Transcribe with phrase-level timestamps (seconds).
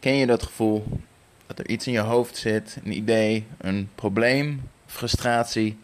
[0.00, 1.00] Ken je dat gevoel
[1.46, 5.78] dat er iets in je hoofd zit, een idee, een probleem, frustratie,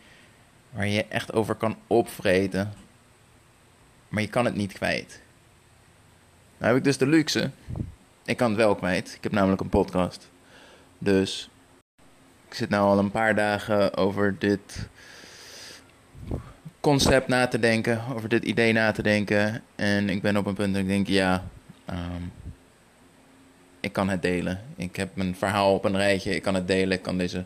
[0.71, 2.73] waar je echt over kan opvreten,
[4.09, 5.21] maar je kan het niet kwijt?
[6.59, 7.51] Nou heb ik dus de luxe.
[8.25, 9.15] Ik kan het wel kwijt.
[9.17, 10.31] Ik heb namelijk een podcast.
[10.99, 11.51] Dus
[12.49, 14.89] ik zit nou al een paar dagen over dit
[16.81, 19.63] concept na te denken, over dit idee na te denken.
[19.75, 21.45] En ik ben op een punt dat ik denk, ja,
[21.85, 22.23] ehm,
[23.85, 24.61] ik kan het delen.
[24.77, 27.45] Ik heb mijn verhaal op een rijtje, ik kan het delen, ik kan deze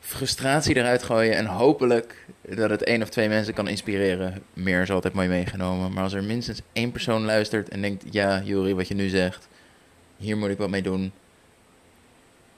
[0.00, 1.36] frustratie eruit gooien.
[1.36, 4.42] En hopelijk dat het één of twee mensen kan inspireren.
[4.52, 5.92] Meer is altijd mooi meegenomen.
[5.92, 9.48] Maar als er minstens één persoon luistert en denkt, ja, Juri, wat je nu zegt,
[10.16, 11.12] hier moet ik wat mee doen.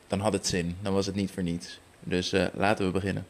[0.06, 1.80] Dan had het zin, dan was het niet voor niets.
[2.00, 3.26] Dus uh, laten we beginnen.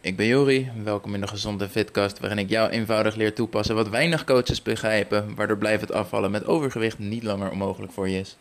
[0.00, 3.88] Ik ben Jori, welkom in de Gezonde Fitcast, waarin ik jou eenvoudig leer toepassen wat
[3.88, 8.36] weinig coaches begrijpen, waardoor blijven het afvallen met overgewicht niet langer onmogelijk voor je is.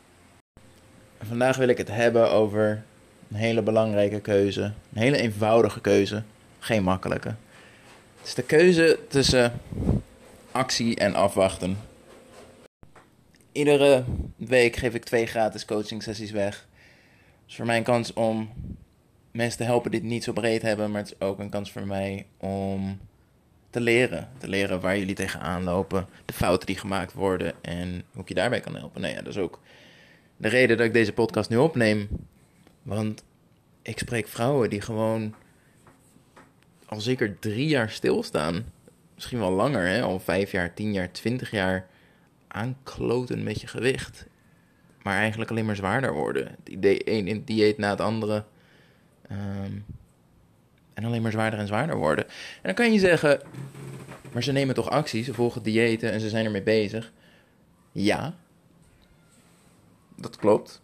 [1.27, 2.83] Vandaag wil ik het hebben over
[3.29, 6.23] een hele belangrijke keuze, een hele eenvoudige keuze,
[6.59, 7.35] geen makkelijke.
[8.17, 9.53] Het is de keuze tussen
[10.51, 11.77] actie en afwachten.
[13.51, 14.03] Iedere
[14.35, 16.67] week geef ik twee gratis coaching sessies weg.
[17.41, 18.49] Het is voor mij een kans om
[19.31, 21.71] mensen te helpen die het niet zo breed hebben, maar het is ook een kans
[21.71, 22.99] voor mij om
[23.69, 24.29] te leren.
[24.37, 28.33] Te leren waar jullie tegenaan lopen, de fouten die gemaakt worden en hoe ik je
[28.33, 29.01] daarbij kan helpen.
[29.01, 29.59] Nou ja, dat is ook
[30.37, 32.07] de reden dat ik deze podcast nu opneem.
[32.83, 33.23] Want
[33.81, 35.35] ik spreek vrouwen die gewoon
[36.85, 38.65] al zeker drie jaar stilstaan.
[39.15, 40.01] Misschien wel langer, hè?
[40.01, 41.87] al vijf jaar, tien jaar, twintig jaar
[42.47, 44.25] aankloten met je gewicht.
[45.01, 46.47] Maar eigenlijk alleen maar zwaarder worden.
[46.47, 48.45] Het idee, een dieet na het andere
[49.29, 49.71] Ehm,
[50.93, 52.25] en alleen maar zwaarder en zwaarder worden.
[52.27, 53.41] En dan kan je zeggen,
[54.31, 57.11] maar ze nemen toch actie, ze volgen diëten en ze zijn ermee bezig.
[57.91, 58.35] Ja,
[60.15, 60.81] dat klopt.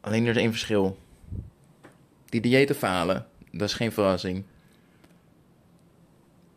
[0.00, 0.98] Alleen er is één verschil.
[2.24, 4.44] Die diëten falen, dat is geen verrassing.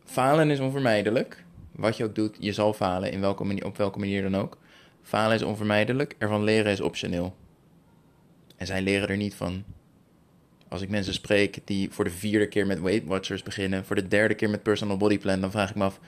[0.04, 1.44] Falen is onvermijdelijk.
[1.72, 4.58] Wat je ook doet, je zal falen, in welke manier, op welke manier dan ook.
[5.02, 7.36] Falen is onvermijdelijk, ervan leren is optioneel.
[8.56, 9.64] En zij leren er niet van.
[10.68, 14.08] Als ik mensen spreek die voor de vierde keer met Weight Watchers beginnen, voor de
[14.08, 16.00] derde keer met Personal Body Plan, dan vraag ik me af: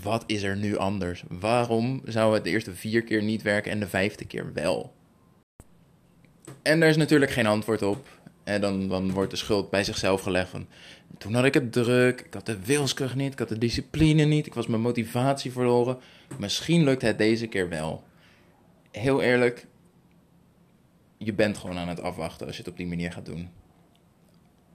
[0.00, 1.24] wat is er nu anders?
[1.28, 4.94] Waarom zou het de eerste vier keer niet werken en de vijfde keer wel?
[6.62, 8.06] En daar is natuurlijk geen antwoord op.
[8.44, 10.52] En dan, dan wordt de schuld bij zichzelf gelegd.
[11.18, 14.46] Toen had ik het druk, ik had de wilskracht niet, ik had de discipline niet...
[14.46, 15.98] ik was mijn motivatie verloren.
[16.38, 18.04] Misschien lukt het deze keer wel.
[18.90, 19.66] Heel eerlijk,
[21.18, 23.50] je bent gewoon aan het afwachten als je het op die manier gaat doen.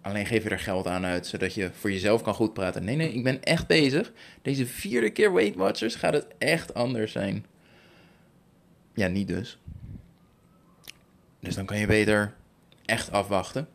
[0.07, 2.84] Alleen geef je er geld aan uit, zodat je voor jezelf kan goed praten.
[2.84, 4.12] Nee, nee, ik ben echt bezig.
[4.41, 7.45] Deze vierde keer Weight Watchers gaat het echt anders zijn.
[8.94, 9.59] Ja, niet dus.
[11.40, 12.35] Dus dan kan je beter
[12.85, 13.67] echt afwachten.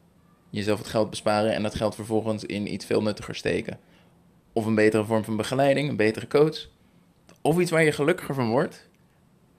[0.50, 3.78] Jezelf het geld besparen en dat geld vervolgens in iets veel nuttiger steken.
[4.53, 6.69] Of een betere vorm van begeleiding, een betere coach.
[7.41, 8.88] Of iets waar je gelukkiger van wordt.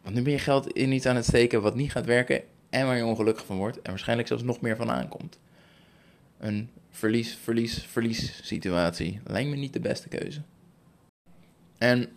[0.02, 2.86] Want nu ben je geld in iets aan het steken wat niet gaat werken en
[2.86, 5.40] waar je ongelukkig van wordt en waarschijnlijk zelfs nog meer van aankomt.
[6.44, 10.42] Een verlies, verlies, verlies situatie lijkt me niet de beste keuze.
[11.78, 12.10] En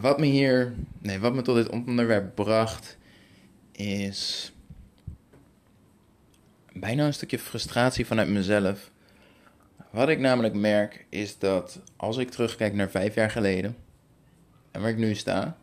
[0.00, 2.98] wat me hier, nee, wat me tot dit onderwerp bracht,
[3.72, 4.52] is
[6.72, 8.90] bijna een stukje frustratie vanuit mezelf.
[9.90, 13.76] Wat ik namelijk merk is dat als ik terugkijk naar vijf jaar geleden
[14.70, 15.56] en waar ik nu sta,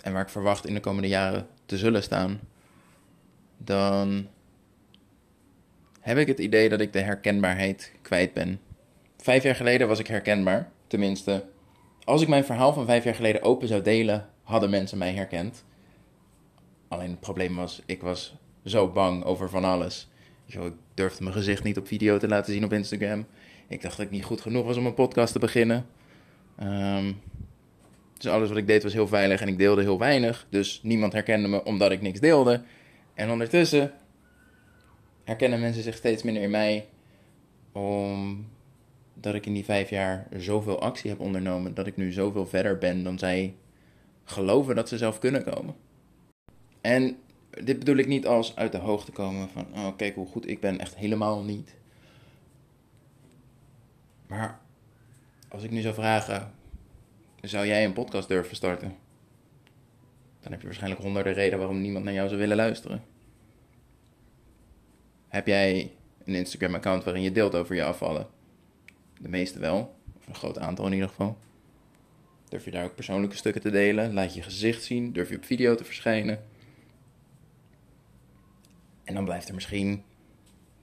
[0.00, 2.40] en waar ik verwacht in de komende jaren te zullen staan,
[3.56, 4.28] dan
[6.06, 8.60] heb ik het idee dat ik de herkenbaarheid kwijt ben.
[9.16, 11.44] Vijf jaar geleden was ik herkenbaar, tenminste.
[12.04, 15.64] Als ik mijn verhaal van vijf jaar geleden open zou delen, hadden mensen mij herkend.
[16.88, 18.34] Alleen het probleem was, ik was
[18.64, 20.08] zo bang over van alles.
[20.46, 20.58] Ik
[20.94, 23.26] durfde mijn gezicht niet op video te laten zien op Instagram.
[23.68, 25.86] Ik dacht dat ik niet goed genoeg was om een podcast te beginnen.
[26.62, 27.20] Um,
[28.18, 30.46] dus alles wat ik deed was heel veilig en ik deelde heel weinig.
[30.48, 32.62] Dus niemand herkende me omdat ik niks deelde.
[33.14, 33.92] En ondertussen
[35.26, 36.86] herkennen mensen zich steeds minder in mij.
[37.72, 41.74] Omdat ik in die vijf jaar zoveel actie heb ondernomen.
[41.74, 43.54] Dat ik nu zoveel verder ben dan zij
[44.24, 45.74] geloven dat ze zelf kunnen komen.
[46.80, 47.16] En
[47.50, 50.60] dit bedoel ik niet als uit de hoogte komen van, oh kijk hoe goed ik
[50.60, 51.74] ben, echt helemaal niet.
[54.26, 54.60] Maar
[55.48, 56.52] als ik nu zou vragen,
[57.40, 58.96] zou jij een podcast durven starten?
[60.40, 63.15] Dan heb je waarschijnlijk honderden redenen waarom niemand naar jou zou willen luisteren.
[65.36, 65.92] Heb jij
[66.24, 68.26] een Instagram-account waarin je deelt over je afvallen?
[69.18, 71.38] De meeste wel, of een groot aantal in ieder geval.
[72.48, 74.12] Durf je daar ook persoonlijke stukken te delen?
[74.12, 75.12] Laat je gezicht zien?
[75.12, 76.44] Durf je op video te verschijnen?
[79.04, 80.02] En dan blijft er misschien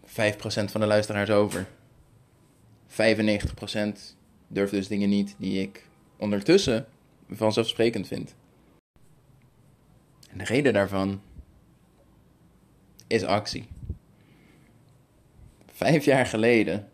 [0.06, 0.10] 5%
[0.46, 1.68] van de luisteraars over.
[2.88, 2.96] 95%
[4.48, 6.86] durft dus dingen niet die ik ondertussen
[7.30, 8.36] vanzelfsprekend vind.
[10.30, 11.22] En de reden daarvan
[13.08, 13.68] is actie.
[15.84, 16.90] Vijf jaar geleden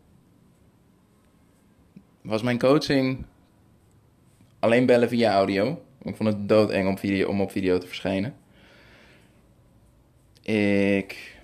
[2.21, 3.25] was mijn coaching
[4.59, 5.81] alleen bellen via audio.
[6.01, 8.35] Ik vond het doodeng om, video, om op video te verschijnen.
[10.41, 11.37] Ik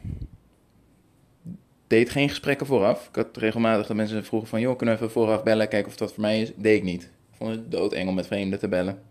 [1.87, 3.07] deed geen gesprekken vooraf.
[3.07, 4.59] Ik had regelmatig dat mensen vroegen van...
[4.59, 6.51] joh, kunnen we even vooraf bellen, kijken of dat voor mij is?
[6.55, 7.03] Deed ik niet.
[7.03, 9.01] Ik vond het doodeng om met vreemden te bellen.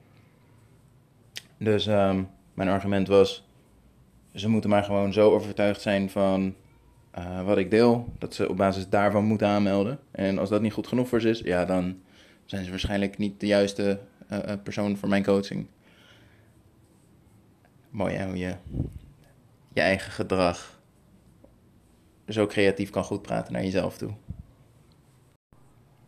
[1.59, 2.23] Dus ehm,
[2.55, 3.49] mijn argument was...
[4.35, 6.55] ze moeten maar gewoon zo overtuigd zijn van
[7.19, 8.12] uh, wat ik deel...
[8.19, 9.99] dat ze op basis daarvan moeten aanmelden.
[10.11, 11.40] En als dat niet goed genoeg voor ze is...
[11.40, 12.00] ja, dan
[12.44, 14.00] zijn ze waarschijnlijk niet de juiste
[14.32, 15.66] uh, persoon voor mijn coaching.
[17.90, 18.56] Mooi hè, hoe je
[19.72, 20.81] je eigen gedrag
[22.28, 24.11] zo creatief kan goed praten naar jezelf toe.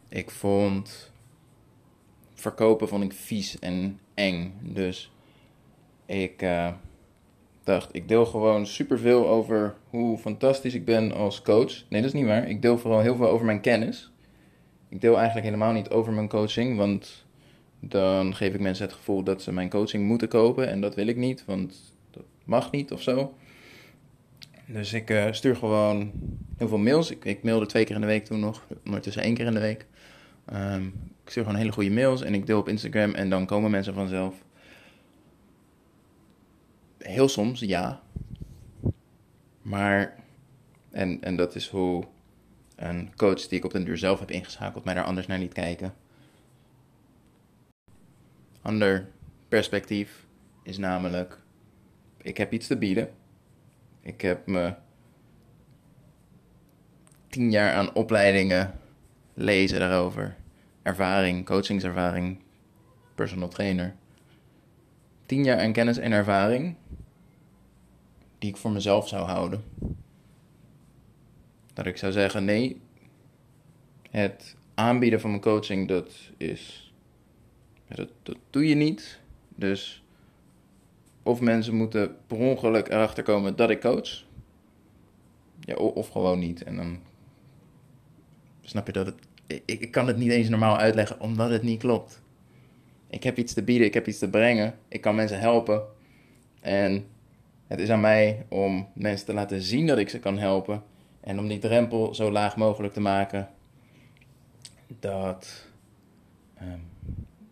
[0.09, 1.13] Ik vond
[2.35, 4.55] verkopen vond ik vies en eng.
[4.63, 5.13] Dus
[6.07, 6.47] ik
[7.67, 11.73] dacht, ik deel gewoon superveel over hoe fantastisch ik ben als coach.
[11.89, 12.49] Nee, dat is niet waar.
[12.49, 14.13] Ik deel vooral heel veel over mijn kennis.
[14.89, 17.25] Ik deel eigenlijk helemaal niet over mijn coaching, want
[17.81, 20.69] dan geef ik mensen het gevoel dat ze mijn coaching moeten kopen.
[20.69, 23.35] En dat wil ik niet, want dat mag niet of zo.
[24.67, 26.13] Dus ik uh, stuur gewoon
[26.57, 27.11] heel veel mails.
[27.11, 29.61] Ik, ik mailde twee keer in de week toen nog, ondertussen één keer in de
[29.61, 29.87] week.
[30.53, 30.85] Um,
[31.25, 33.95] ik stuur gewoon hele goede mails en ik deel op Instagram en dan komen mensen
[33.95, 34.45] vanzelf.
[37.07, 38.03] Heel soms, ja.
[39.63, 40.15] Maar,
[40.91, 42.05] en, en dat is hoe
[42.77, 45.53] een coach die ik op den duur zelf heb ingeschakeld mij daar anders naar liet
[45.53, 45.95] kijken.
[48.63, 49.09] Ander
[49.49, 50.27] perspectief
[50.63, 51.41] is namelijk,
[52.23, 53.11] ik heb iets te bieden
[54.07, 54.75] ik heb me
[57.29, 58.79] tien jaar aan opleidingen
[59.35, 60.37] lezen daarover.
[60.83, 62.39] Ervaring, coachingservaring,
[63.15, 63.95] personal trainer.
[65.27, 66.77] Tien jaar aan kennis en ervaring
[68.39, 69.65] die ik voor mezelf zou houden.
[71.73, 72.81] Dat ik zou zeggen, nee,
[74.11, 76.93] het aanbieden van mijn coaching, dat is,
[77.89, 79.21] dat, dat doe je niet.
[79.55, 80.05] Dus
[81.23, 84.25] of mensen moeten per ongeluk erachter komen dat ik coach.
[85.61, 86.63] Ja, of gewoon niet.
[86.63, 86.99] En dan
[88.63, 89.15] snap je dat het.
[89.47, 92.23] Ik, ik kan het niet eens normaal uitleggen omdat het niet klopt.
[93.09, 94.79] Ik heb iets te bieden, ik heb iets te brengen.
[94.89, 95.83] Ik kan mensen helpen.
[96.61, 97.07] En
[97.67, 100.83] het is aan mij om mensen te laten zien dat ik ze kan helpen.
[101.21, 103.49] En om die drempel zo laag mogelijk te maken.
[105.01, 105.67] Dat.
[106.63, 106.83] Um,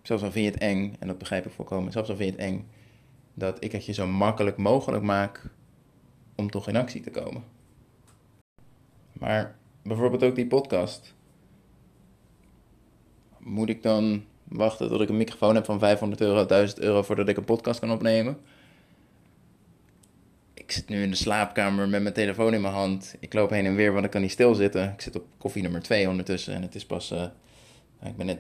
[0.03, 2.43] zelfs al vind je het eng, en dat begrijp ik volkomen, zelfs al vind je
[2.43, 2.67] het eng,
[3.35, 5.51] dat ik het je zo makkelijk mogelijk maak
[6.35, 7.45] om toch in actie te komen.
[9.13, 11.15] Maar bijvoorbeeld ook die podcast.
[13.39, 17.29] Moet ik dan wachten tot ik een microfoon heb van 500 euro, 1000 euro voordat
[17.29, 18.39] ik een podcast kan opnemen?
[20.75, 23.15] Zit nu in de slaapkamer met mijn telefoon in mijn hand.
[23.21, 24.93] Ik loop heen en weer, want ik kan niet stilzitten.
[24.93, 27.13] Ik zit op koffie nummer 2 ondertussen en het is pas.
[27.13, 27.23] Uh,
[28.03, 28.39] ik ben net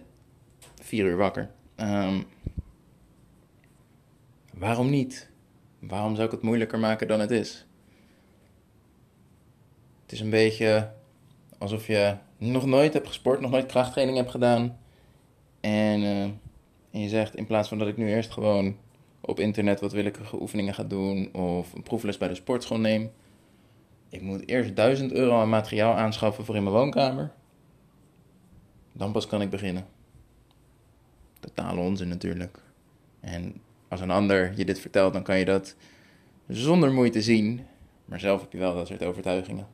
[0.83, 1.51] 4 uur wakker.
[1.77, 2.25] Um,
[4.53, 5.31] Waarom niet?
[5.79, 7.67] Waarom zou ik het moeilijker maken dan het is?
[10.03, 10.93] Het is een beetje
[11.59, 14.79] alsof je nog nooit hebt gesport, nog nooit krachttraining hebt gedaan.
[15.61, 16.23] En, uh,
[16.91, 18.77] en je zegt, in plaats van dat ik nu eerst gewoon
[19.27, 23.11] op internet wat willekeurige oefeningen ga doen of een proefles bij de sportschool neem.
[24.09, 27.33] Ik moet eerst 1000 euro aan materiaal aanschaffen voor in mijn woonkamer.
[28.93, 29.87] Dan pas kan ik beginnen.
[31.41, 32.59] Totale onzin natuurlijk.
[33.21, 35.77] En als een ander je dit vertelt, dan kan je dat
[36.49, 37.61] zonder moeite zien.
[38.05, 39.67] Maar zelf heb je wel dat soort overtuigingen.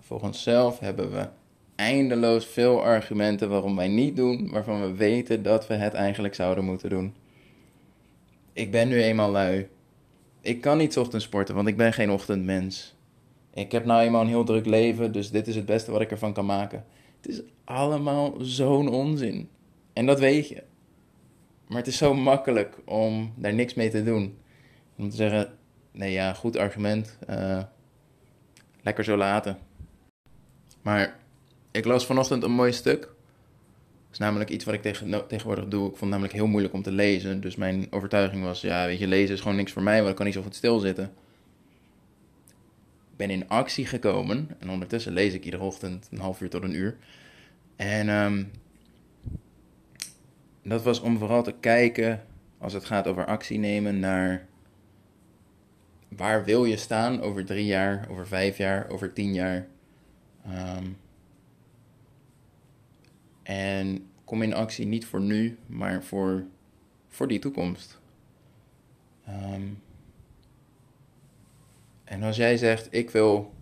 [0.00, 1.28] Volgens zelf hebben we
[1.74, 6.64] eindeloos veel argumenten waarom wij niet doen, waarvan we weten dat we het eigenlijk zouden
[6.64, 7.14] moeten doen.
[8.56, 9.68] Ik ben nu eenmaal lui.
[10.40, 12.94] Ik kan niet ochtends sporten, want ik ben geen ochtendmens.
[13.54, 16.10] Ik heb nou eenmaal een heel druk leven, dus dit is het beste wat ik
[16.10, 16.84] ervan kan maken.
[17.20, 19.48] Het is allemaal zo'n onzin.
[19.92, 20.62] En dat weet je.
[21.66, 24.38] Maar het is zo makkelijk om daar niks mee te doen.
[24.96, 25.52] Om te zeggen,
[25.92, 27.18] nee ja, goed argument.
[27.30, 27.62] Uh,
[28.82, 29.58] lekker zo laten.
[30.82, 31.18] Maar
[31.70, 33.14] ik las vanochtend een mooi stuk.
[34.16, 35.82] Is namelijk iets wat ik tegen, tegenwoordig doe.
[35.82, 37.40] Ik vond het namelijk heel moeilijk om te lezen.
[37.40, 40.16] Dus mijn overtuiging was, ja, weet je, lezen is gewoon niks voor mij, want ik
[40.16, 41.04] kan niet zo goed stilzitten.
[43.10, 44.48] Ik ben in actie gekomen.
[44.58, 46.96] En ondertussen lees ik iedere ochtend een half uur tot een uur.
[47.76, 48.50] En um,
[50.62, 52.22] dat was om vooral te kijken,
[52.58, 54.46] als het gaat over actie nemen, naar
[56.08, 59.66] waar wil je staan over drie jaar, over vijf jaar, over tien jaar.
[60.44, 60.84] Ehm,
[63.46, 66.44] en kom in actie niet voor nu, maar voor,
[67.08, 67.98] voor die toekomst.
[69.26, 69.62] Ehm,
[72.04, 73.54] en als jij zegt, ik wil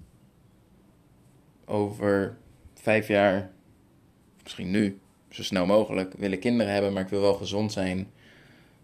[1.65, 2.37] over
[2.75, 3.51] vijf jaar,
[4.43, 4.99] misschien nu,
[5.29, 8.11] zo snel mogelijk, willen kinderen hebben, maar ik wil wel gezond zijn.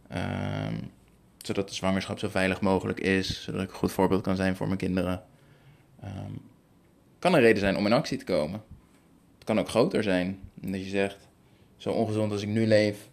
[0.08, 0.74] Ehm,
[1.38, 4.66] zodat de zwangerschap zo veilig mogelijk is, zodat ik een goed voorbeeld kan zijn voor
[4.66, 5.22] mijn kinderen.
[6.04, 6.40] Um,
[7.18, 8.62] kan een reden zijn om in actie te komen.
[9.50, 10.38] Kan ook groter zijn.
[10.54, 11.28] Dat je zegt,
[11.76, 13.08] zo ongezond als ik nu leef,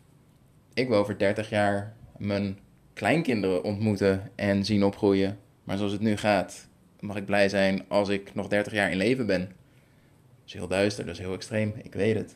[0.73, 2.59] ik wil over 30 jaar mijn
[2.93, 5.39] kleinkinderen ontmoeten en zien opgroeien.
[5.63, 6.67] Maar zoals het nu gaat,
[6.99, 9.39] mag ik blij zijn als ik nog 30 jaar in leven ben.
[9.39, 12.35] Dat is heel duister, dat is heel extreem, ik weet het.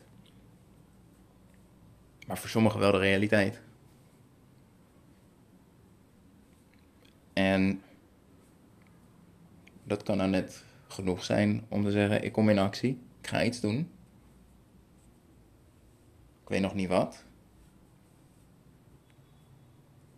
[2.26, 3.60] Maar voor sommigen wel de realiteit.
[7.32, 7.82] En
[9.84, 13.44] dat kan nou net genoeg zijn om te zeggen: ik kom in actie, ik ga
[13.44, 13.91] iets doen.
[16.42, 17.24] Ik weet nog niet wat.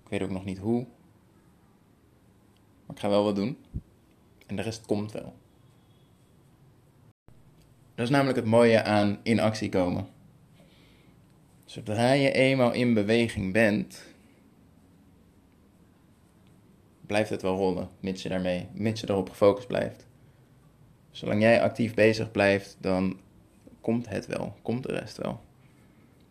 [0.02, 0.86] Ik weet ook nog niet hoe.
[2.86, 3.58] Maar ik ga wel wat doen.
[4.46, 5.34] En de rest komt wel.
[7.94, 10.08] Dat is namelijk het mooie aan in actie komen.
[11.64, 14.04] Zodra je eenmaal in beweging bent,
[17.06, 20.06] blijft het wel rollen, mits je daarmee, mits je erop gefocust blijft.
[21.10, 23.20] Zolang jij actief bezig blijft, dan
[23.80, 25.40] komt het wel, komt de rest wel.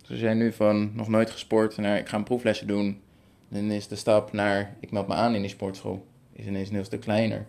[0.10, 3.02] Als jij nu van nog nooit gesport naar ik ga een proeflesje doen,
[3.50, 6.76] dan is de stap naar ik meld me aan in die sportschool, is ineens een
[6.76, 7.46] heel stuk kleiner.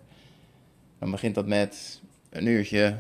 [0.99, 2.97] Dan begint dat met een uurtje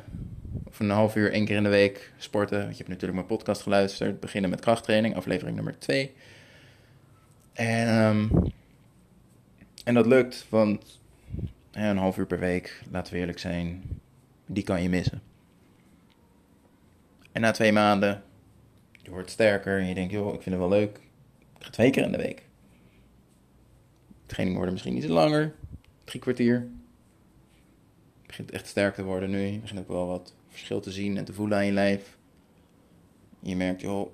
[0.64, 2.58] of een half uur één keer in de week sporten.
[2.58, 4.20] Want je hebt natuurlijk mijn podcast geluisterd.
[4.20, 6.12] Beginnen met krachttraining, aflevering nummer 2.
[7.52, 8.52] En um,
[9.84, 11.00] en dat lukt, want
[11.70, 13.82] een half uur per week, laten we eerlijk zijn,
[14.46, 15.22] die kan je missen.
[17.32, 18.22] En na twee maanden,
[19.04, 21.00] je wordt sterker en je denkt, joh, ik vind het wel leuk.
[21.58, 22.46] Ik ga twee keer in de week.
[24.06, 25.54] De trainingen worden misschien iets langer,
[26.04, 26.68] drie kwartier.
[28.20, 29.40] Je begint echt sterk te worden nu.
[29.40, 32.18] Je begint ook wel wat verschil te zien en te voelen aan je lijf.
[33.40, 34.10] Je merkt, joh,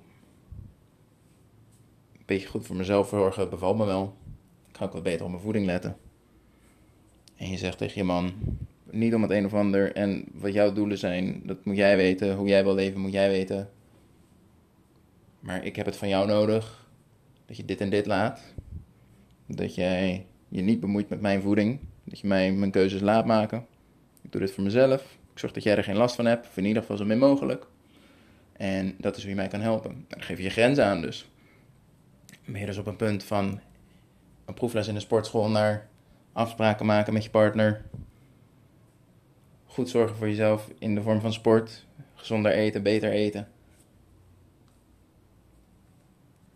[2.13, 4.19] een beetje goed voor mezelf zorgen bevalt me wel
[4.81, 5.97] ga ik wat beter op mijn voeding letten.
[7.35, 8.33] En je zegt tegen je man,
[8.91, 12.35] niet om het een of ander en wat jouw doelen zijn, dat moet jij weten.
[12.35, 13.69] Hoe jij wil leven, moet jij weten.
[15.41, 16.87] Maar ik heb het van jou nodig,
[17.45, 18.41] dat je dit en dit laat.
[19.45, 21.79] Dat jij je niet bemoeit met mijn voeding.
[22.03, 23.65] Dat je mij mijn keuzes laat maken.
[24.21, 25.01] Ik doe dit voor mezelf.
[25.33, 27.67] Ik zorg dat jij er geen last van hebt, in ieder geval zo min mogelijk.
[28.53, 30.05] En dat is wie mij kan helpen.
[30.07, 31.29] Dan geef je je grenzen aan dus.
[32.45, 33.59] Je dus op een punt van,
[34.45, 35.89] een proefles in de sportschool naar
[36.33, 37.85] afspraken maken met je partner.
[39.65, 41.85] Goed zorgen voor jezelf in de vorm van sport.
[42.15, 43.47] Gezonder eten, beter eten.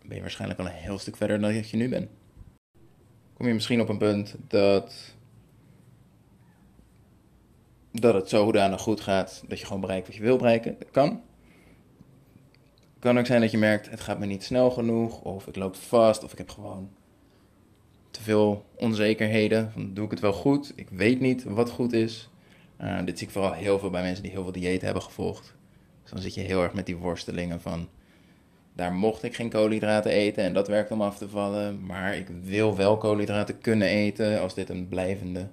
[0.06, 2.08] Ben je waarschijnlijk al een heel stuk verder dan dat je nu bent.
[3.34, 5.14] Kom je misschien op een punt dat.
[7.92, 10.76] dat het zodanig goed gaat dat je gewoon bereikt wat je wil bereiken.
[10.78, 11.08] Dat kan.
[12.94, 15.56] Het kan ook zijn dat je merkt: het gaat me niet snel genoeg, of ik
[15.56, 16.90] loop vast, of ik heb gewoon
[18.10, 19.72] te veel onzekerheden.
[19.72, 20.72] Van, doe ik het wel goed?
[20.76, 22.30] Ik weet niet wat goed is.
[22.80, 25.54] Uh, dit zie ik vooral heel veel bij mensen die heel veel dieet hebben gevolgd.
[26.02, 27.88] Dus dan zit je heel erg met die worstelingen van...
[28.76, 31.86] daar mocht ik geen koolhydraten eten en dat werkt om af te vallen.
[31.86, 35.48] Maar ik wil wel koolhydraten kunnen eten als dit een blijvende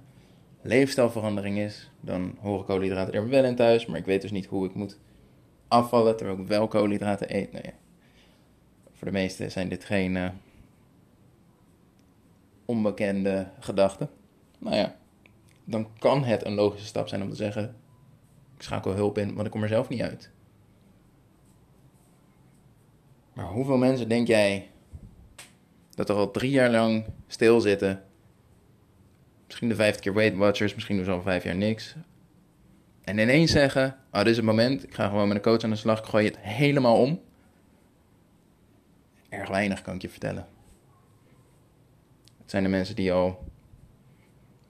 [0.62, 1.90] leefstijlverandering is.
[2.00, 4.98] Dan horen koolhydraten er wel in thuis, maar ik weet dus niet hoe ik moet
[5.68, 7.52] afvallen terwijl ik wel koolhydraten eet.
[7.52, 7.72] Nee.
[8.92, 10.16] Voor de meesten zijn dit geen...
[10.16, 10.28] Uh,
[12.64, 14.10] onbekende gedachten.
[14.58, 14.96] Nou ja,
[15.64, 17.76] dan kan het een logische stap zijn om te zeggen:
[18.56, 20.30] ik schakel hulp in, want ik kom er zelf niet uit.
[23.34, 24.70] Maar hoeveel mensen denk jij
[25.94, 28.02] dat er al drie jaar lang stilzitten?
[29.46, 31.96] Misschien de vijfde keer Weight Watchers, misschien doen ze al vijf jaar niks.
[33.04, 35.70] En ineens zeggen: Oh, dit is het moment, ik ga gewoon met een coach aan
[35.70, 37.20] de slag, ik gooi het helemaal om.
[39.28, 40.46] Erg weinig kan ik je vertellen.
[42.38, 43.44] Het zijn de mensen die al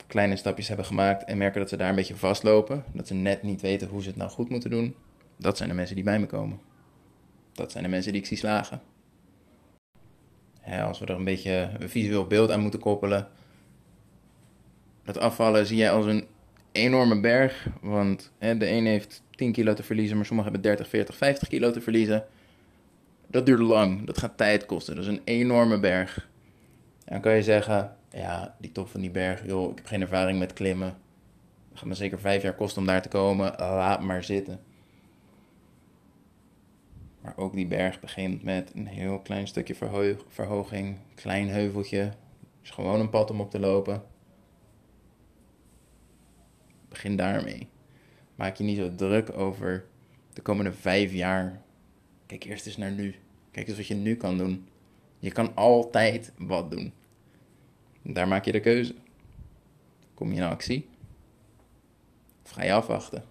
[0.06, 2.84] kleine stapjes hebben gemaakt en merken dat ze daar een beetje vastlopen.
[2.92, 4.94] Dat ze net niet weten hoe ze het nou goed moeten doen.
[5.36, 6.60] Dat zijn de mensen die bij me komen.
[7.54, 8.82] Dat zijn de mensen die ik zie slagen.
[10.82, 13.28] als we er een beetje een visueel beeld aan moeten koppelen.
[15.04, 16.26] Dat afvallen zie jij als een
[16.72, 17.66] enorme berg.
[17.80, 21.70] Want de een heeft 10 kilo te verliezen, maar sommigen hebben 30, 40, 50 kilo
[21.70, 22.24] te verliezen.
[23.26, 24.06] Dat duurt lang.
[24.06, 24.94] Dat gaat tijd kosten.
[24.94, 26.28] Dat is een enorme berg.
[27.04, 30.00] En dan kan je zeggen, ja, die top van die berg, joh, ik heb geen
[30.00, 30.96] ervaring met klimmen.
[31.68, 33.54] Het gaat me zeker vijf jaar kosten om daar te komen.
[33.58, 34.60] Laat maar zitten.
[37.24, 39.74] Maar ook die berg begint met een heel klein stukje
[40.28, 40.98] verhoging.
[41.14, 42.12] Klein heuveltje.
[42.62, 44.02] is gewoon een pad om op te lopen.
[46.88, 47.68] Begin daarmee.
[48.34, 49.84] Maak je niet zo druk over
[50.32, 51.62] de komende vijf jaar.
[52.26, 53.14] Kijk eerst eens naar nu.
[53.50, 54.68] Kijk eens wat je nu kan doen.
[55.18, 56.92] Je kan altijd wat doen.
[58.02, 58.94] Daar maak je de keuze.
[60.14, 60.88] Kom je in actie?
[62.44, 63.24] Of ga je afwachten?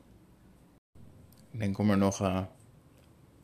[1.52, 2.44] Ik denk om er nog, uh,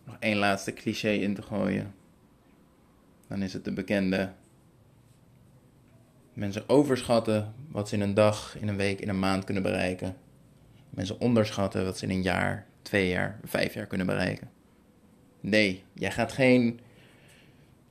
[0.10, 1.94] nog één laatste cliché in te gooien.
[3.28, 4.32] Dan is het de bekende.
[6.34, 10.16] Mensen overschatten wat ze in een dag, in een week, in een maand kunnen bereiken.
[10.89, 14.50] Mensen onderschatten wat ze in een jaar, twee jaar, vijf jaar kunnen bereiken.
[15.39, 16.80] Nee, jij gaat geen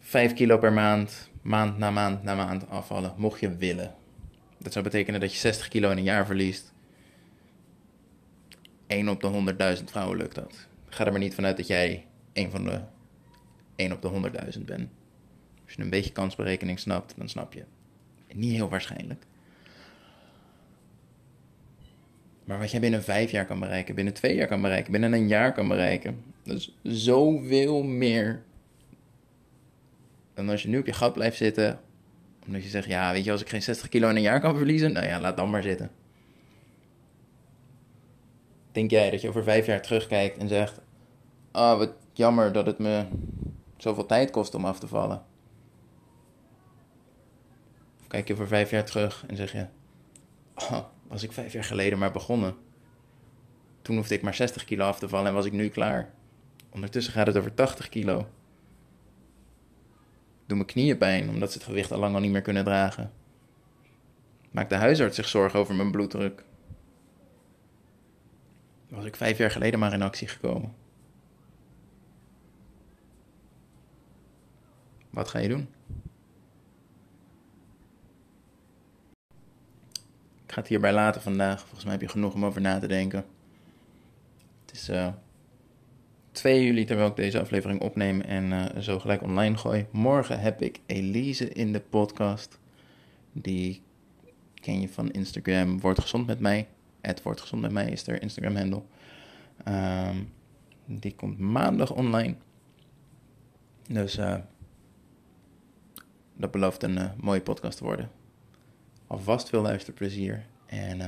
[0.01, 3.95] 5 kilo per maand, maand na maand na maand afvallen, mocht je willen.
[4.59, 6.73] Dat zou betekenen dat je 60 kilo in een jaar verliest.
[8.87, 10.67] 1 op de 100.000 vrouwen lukt dat.
[10.89, 12.08] Ga er maar niet vanuit dat jij
[12.39, 12.81] een van de
[13.77, 14.89] 1 op de 100.000 bent.
[15.65, 17.65] Als je een beetje kansberekening snapt, dan snap je.
[18.35, 19.25] Niet heel waarschijnlijk.
[22.45, 25.29] Maar wat jij binnen vijf jaar kan bereiken, binnen twee jaar kan bereiken, binnen een
[25.29, 26.23] jaar kan bereiken.
[26.43, 28.43] Dat is zoveel meer
[30.39, 31.81] dan als je nu op je gat blijft zitten.
[32.47, 34.57] Omdat je zegt, ja, weet je, als ik geen 60 kilo in een jaar kan
[34.57, 35.91] verliezen, nou ja, laat dan maar zitten.
[38.73, 40.81] Denk jij dat je over vijf jaar terugkijkt en zegt,
[41.51, 43.07] ah, oh, wat jammer dat het me
[43.77, 45.23] zoveel tijd kost om af te vallen?
[48.01, 49.67] Of kijk je over vijf jaar terug en zeg je,
[50.55, 52.57] oh, was ik vijf jaar geleden maar begonnen.
[53.83, 56.11] Toen hoefde ik maar 60 kilo af te vallen en was ik nu klaar.
[56.71, 58.17] Ondertussen gaat het over 80 kilo.
[60.47, 63.13] Doe mijn knieën pijn omdat ze het gewicht al lang al niet meer kunnen dragen.
[64.51, 66.45] Maakt de huisarts zich zorgen over mijn bloeddruk.
[68.89, 70.87] Was ik vijf jaar geleden maar in actie gekomen.
[75.19, 75.69] Wat ga je doen?
[80.45, 81.61] Ik ga het hierbij laten vandaag.
[81.61, 83.25] Volgens mij heb je genoeg om over na te denken.
[84.67, 85.09] Het is uh,
[86.31, 89.87] 2 juli, terwijl ik deze aflevering opneem en uh, zo gelijk online gooi.
[89.91, 92.59] Morgen heb ik Elise in de podcast.
[93.33, 93.83] Die
[94.55, 95.81] ken je van Instagram.
[95.81, 96.69] Wordt gezond met mij.
[97.01, 98.83] Het wordt gezond met mij is er Instagram handle.
[99.69, 100.33] Um,
[100.85, 102.35] die komt maandag online.
[103.89, 104.37] Dus uh,
[106.39, 108.11] dat belooft een uh, mooie podcast te worden
[109.09, 110.47] alvast veel luisterplezier.
[110.67, 111.07] En uh,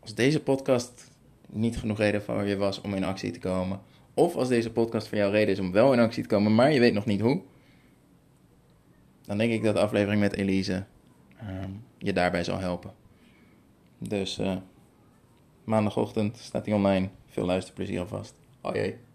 [0.00, 1.10] als deze podcast
[1.46, 3.80] niet genoeg reden voor je was om in actie te komen,
[4.14, 6.72] of als deze podcast voor jou reden is om wel in actie te komen, maar
[6.72, 7.42] je weet nog niet hoe,
[9.22, 10.84] dan denk ik dat de aflevering met Elise
[11.42, 11.64] uh,
[11.98, 12.92] je daarbij zal helpen.
[13.98, 14.56] Dus uh,
[15.64, 17.08] maandagochtend staat hij online.
[17.26, 18.34] Veel luisterplezier alvast.
[18.60, 19.09] Oh jee.